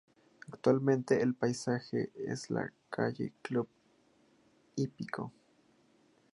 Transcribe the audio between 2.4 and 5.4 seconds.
la calle Club Hípico.